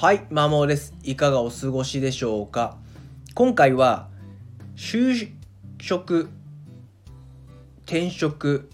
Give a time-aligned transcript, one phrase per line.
[0.00, 0.94] はい、マモです。
[1.02, 2.76] いかがお過ごしでしょうか？
[3.34, 4.08] 今回は、
[4.76, 5.28] 就
[5.80, 6.28] 職、
[7.84, 8.70] 転職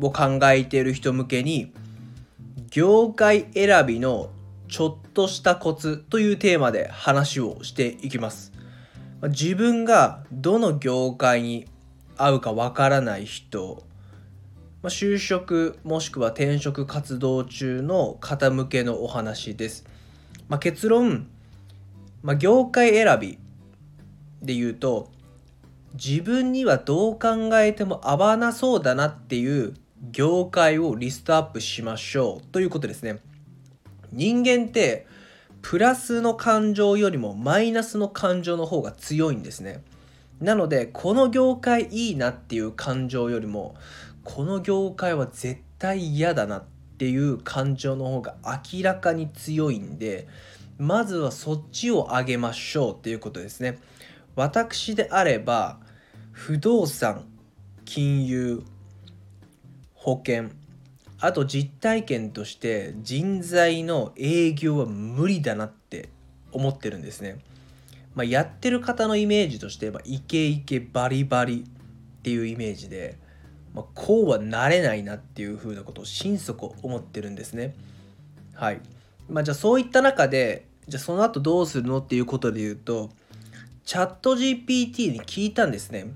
[0.00, 1.74] を考えている人向けに、
[2.70, 4.30] 業界選びの
[4.68, 8.50] ちょっとしたコツというテーマで話をしていきます。
[9.24, 11.66] 自分がどの業界に
[12.16, 13.84] 合うかわからない人、
[14.84, 19.84] 就職もしくは転職活動中の方向けのお話です。
[20.48, 21.28] まあ、結論、
[22.22, 23.38] まあ、業界選び
[24.42, 25.10] で言うと
[25.94, 29.74] 自分にはどう考えても合わなそうだなっていう
[30.10, 33.18] 業界をリストアップしましょうということですね。
[34.12, 35.06] 人間って
[35.62, 39.82] プラスの感情よりもマイナスの感情の方が強いんですね。
[40.40, 43.74] なのでこの業界いいなっていう感情よりも
[44.22, 46.64] この業界は絶対嫌だなっ
[46.96, 50.26] っていう感情の方が明らかに強いんで
[50.78, 53.78] まずはそっちを上げましょうっていうことですね。
[54.34, 55.78] 私であれば
[56.32, 57.26] 不動産
[57.84, 58.62] 金融
[59.92, 60.50] 保険
[61.20, 66.08] あと実体験として人材の営業は無理だなって
[66.50, 67.38] 思ってるんですね、
[68.14, 73.18] まあ、やってる方のイメージとしてはイケイケバリバリっていうイメージで
[73.76, 77.74] まあ、こうはなれないなっていうふうなことを心底思ってるんですね。
[78.54, 78.80] はい。
[79.28, 83.10] まあ、じゃあそういった中でじゃあその後どうするのっていうことで言うと
[83.84, 86.06] チャット GPT に聞いたんですね。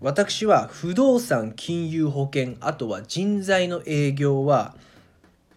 [0.00, 4.74] 私は不動産金融保険あとは人材の営業は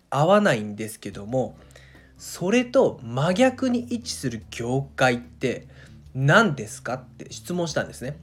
[0.09, 1.55] 合わないんですけども
[2.17, 5.67] それと真逆に位置する業界って
[6.13, 8.17] 何ですかって質問したんですね。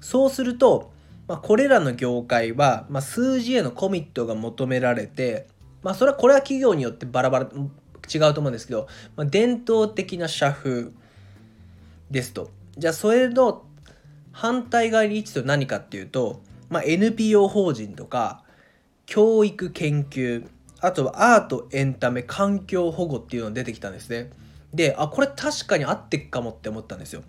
[0.00, 0.95] そうすると
[1.28, 5.48] まあ、これらの業界は、まあ、数字へのコミットが求められて、
[5.82, 7.46] まあ、それはこれは企業によってバラバラ
[8.12, 10.90] 違うと思うんですけど、まあ、伝統的な社風
[12.10, 12.50] ですと。
[12.78, 13.64] じゃあそれの
[14.32, 18.44] 反対側に位置と何かっていうと、まあ、NPO 法人とか
[19.06, 20.46] 教育研究
[20.80, 24.30] あとはアートエンタメ環境保護っていうのが出てきたんですね。
[24.74, 27.22] であこれ確かに合ってっかもって思ったんですよ。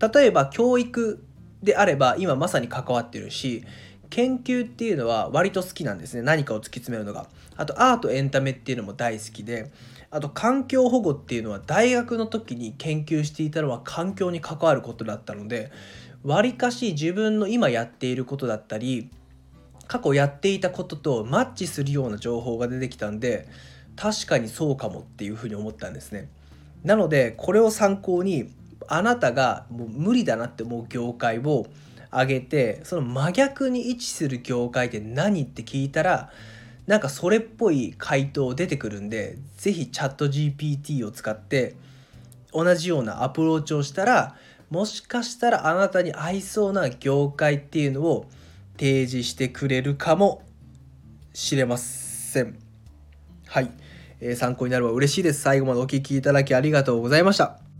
[0.00, 1.22] 例えば教育
[1.64, 3.64] であれば今まさに関わってるし
[4.10, 6.22] 研究っていうのは割と好きなんですね。
[6.22, 7.26] 何かを突き詰めるのが。
[7.56, 9.70] あとアートエンタメっていうのも大好きで
[10.10, 15.70] あと環境保護っていうのは大学の時に研究していたのは環境に関わることだったので
[16.22, 19.10] わりかし自分の今やっていることだったり
[19.86, 23.48] 過去やっていたこととマッチするような情報が出てきたんで
[23.96, 26.28] 確かにそうかもっていうふうに思ったんですね。
[26.82, 28.50] なのでこれを参考に
[28.88, 31.66] あなたがもう無理だなって思う業界を
[32.10, 36.30] 挙げてその真逆に位置する業界って何って聞いたら
[36.86, 41.76] なんかそれっぽい回答出てくるんで是非チャット GPT を使って
[42.52, 44.36] 同じようなアプローチをしたら
[44.70, 48.26] もしかしたらあなたに合いそうな業界っていうのを
[48.76, 50.42] 提示してくれるかも
[51.32, 52.58] しれません。
[53.46, 53.70] はい、
[54.20, 55.42] えー、参考になれば嬉しいです。
[55.42, 57.73] 最後までお聴きいただきありがとうございました。